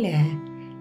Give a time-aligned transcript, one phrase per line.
[0.00, 0.24] Hola,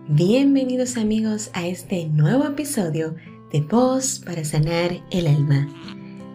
[0.09, 3.15] bienvenidos amigos a este nuevo episodio
[3.51, 5.67] de Voz para Sanar el Alma.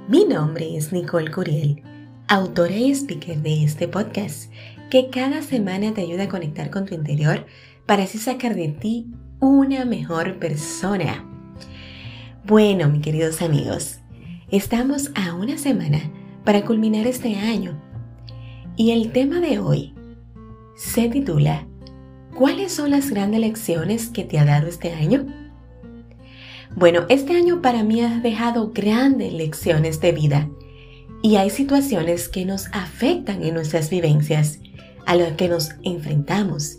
[0.09, 1.81] Mi nombre es Nicole Curiel,
[2.27, 4.51] autora y speaker de este podcast
[4.91, 7.47] que cada semana te ayuda a conectar con tu interior
[7.87, 9.07] para así sacar de ti
[9.39, 11.25] una mejor persona.
[12.45, 14.01] Bueno, mis queridos amigos,
[14.51, 16.01] estamos a una semana
[16.45, 17.81] para culminar este año
[18.77, 19.95] y el tema de hoy
[20.75, 21.69] se titula
[22.35, 25.27] ¿Cuáles son las grandes lecciones que te ha dado este año?
[26.75, 30.49] Bueno, este año para mí ha dejado grandes lecciones de vida
[31.23, 34.61] y hay situaciones que nos afectan en nuestras vivencias,
[35.05, 36.79] a las que nos enfrentamos,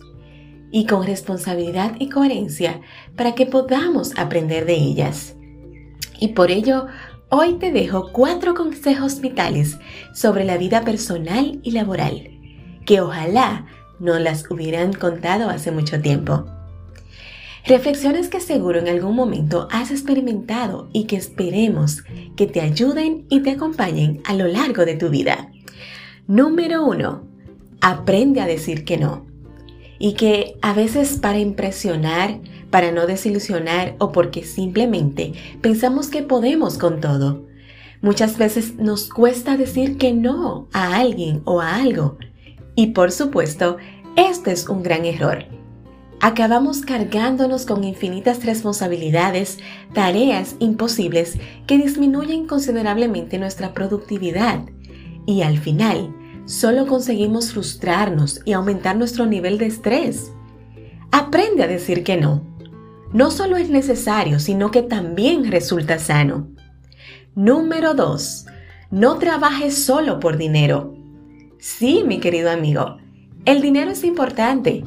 [0.72, 2.82] y con responsabilidad y coherencia
[3.16, 5.36] para que podamos aprender de ellas.
[6.20, 6.88] Y por ello,
[7.30, 9.78] hoy te dejo cuatro consejos vitales
[10.16, 12.40] sobre la vida personal y laboral,
[12.86, 13.68] que ojalá
[14.00, 16.46] no las hubieran contado hace mucho tiempo.
[17.66, 22.04] Reflexiones que seguro en algún momento has experimentado y que esperemos
[22.36, 25.50] que te ayuden y te acompañen a lo largo de tu vida.
[26.28, 27.24] Número 1.
[27.80, 29.26] Aprende a decir que no.
[29.98, 36.78] Y que a veces para impresionar, para no desilusionar o porque simplemente pensamos que podemos
[36.78, 37.46] con todo.
[38.02, 42.18] Muchas veces nos cuesta decir que no a alguien o a algo.
[42.76, 43.78] Y por supuesto,
[44.16, 45.46] este es un gran error.
[46.26, 49.60] Acabamos cargándonos con infinitas responsabilidades,
[49.94, 54.62] tareas imposibles que disminuyen considerablemente nuestra productividad
[55.26, 60.32] y al final solo conseguimos frustrarnos y aumentar nuestro nivel de estrés.
[61.12, 62.44] Aprende a decir que no.
[63.12, 66.48] No solo es necesario, sino que también resulta sano.
[67.36, 68.46] Número 2.
[68.92, 71.03] No trabajes solo por dinero.
[71.66, 72.98] Sí, mi querido amigo,
[73.46, 74.84] el dinero es importante,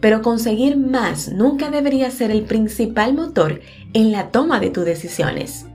[0.00, 3.60] pero conseguir más nunca debería ser el principal motor
[3.92, 5.66] en la toma de tus decisiones.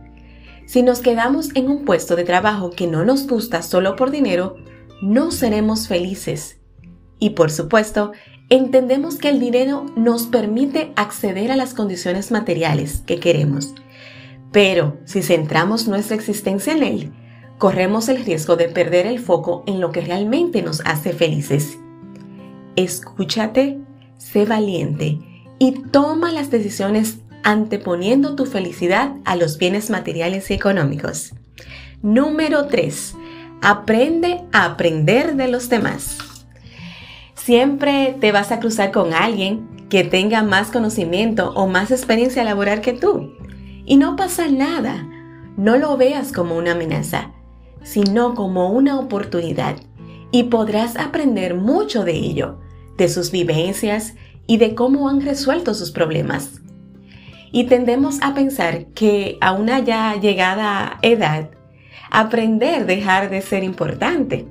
[0.66, 4.56] Si nos quedamos en un puesto de trabajo que no nos gusta solo por dinero,
[5.02, 6.62] no seremos felices.
[7.20, 8.14] Y por supuesto,
[8.48, 13.76] entendemos que el dinero nos permite acceder a las condiciones materiales que queremos.
[14.54, 17.27] Pero si centramos nuestra existencia en él,
[17.58, 21.78] corremos el riesgo de perder el foco en lo que realmente nos hace felices
[22.78, 23.80] escúchate,
[24.18, 25.20] sé valiente
[25.60, 31.34] y toma las decisiones anteponiendo tu felicidad a los bienes materiales y económicos.
[32.02, 33.16] Número 3.
[33.62, 36.20] Aprende a aprender de los demás.
[37.34, 42.82] Siempre te vas a cruzar con alguien que tenga más conocimiento o más experiencia laboral
[42.82, 43.34] que tú.
[43.86, 45.08] Y no pasa nada.
[45.56, 47.32] No lo veas como una amenaza,
[47.88, 49.78] sino como una oportunidad.
[50.32, 52.60] Y podrás aprender mucho de ello
[52.98, 54.16] de sus vivencias
[54.46, 56.62] y de cómo han resuelto sus problemas.
[57.52, 61.50] Y tendemos a pensar que a una ya llegada edad,
[62.12, 64.48] aprender dejar de ser importante,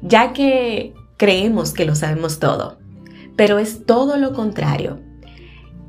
[0.00, 2.78] ya que creemos que lo sabemos todo,
[3.36, 5.00] pero es todo lo contrario.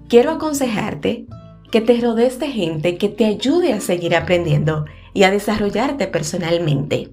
[0.10, 1.28] Quiero aconsejarte
[1.72, 7.12] que te rodees de gente que te ayude a seguir aprendiendo y a desarrollarte personalmente.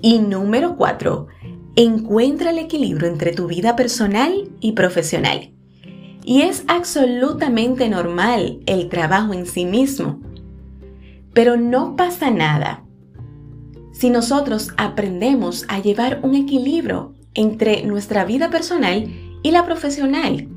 [0.00, 1.26] Y número 4,
[1.76, 5.52] encuentra el equilibrio entre tu vida personal y profesional.
[6.24, 10.20] Y es absolutamente normal el trabajo en sí mismo.
[11.32, 12.84] Pero no pasa nada
[13.92, 19.08] si nosotros aprendemos a llevar un equilibrio entre nuestra vida personal
[19.42, 20.48] y la profesional.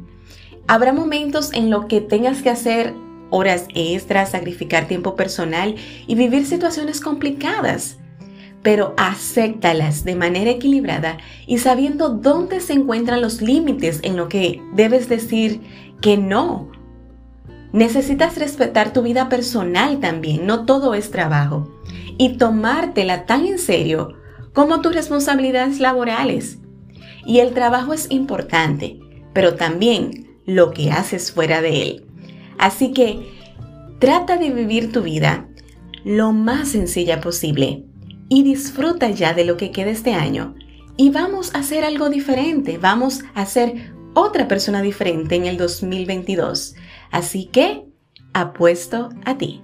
[0.67, 2.93] Habrá momentos en los que tengas que hacer
[3.31, 5.75] horas extras, sacrificar tiempo personal
[6.05, 7.97] y vivir situaciones complicadas
[8.63, 14.61] pero acéptalas de manera equilibrada y sabiendo dónde se encuentran los límites en lo que
[14.73, 15.61] debes decir
[16.01, 16.69] que no.
[17.73, 21.71] Necesitas respetar tu vida personal también, no todo es trabajo,
[22.17, 24.15] y tomártela tan en serio
[24.53, 26.57] como tus responsabilidades laborales.
[27.25, 28.99] Y el trabajo es importante,
[29.33, 32.10] pero también lo que haces fuera de él.
[32.61, 33.27] Así que
[33.99, 35.47] trata de vivir tu vida
[36.05, 37.83] lo más sencilla posible
[38.29, 40.55] y disfruta ya de lo que queda este año.
[40.95, 46.75] Y vamos a hacer algo diferente, vamos a ser otra persona diferente en el 2022.
[47.09, 47.83] Así que
[48.33, 49.61] apuesto a ti.